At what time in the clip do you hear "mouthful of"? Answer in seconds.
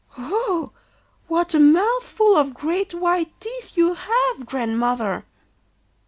1.59-2.55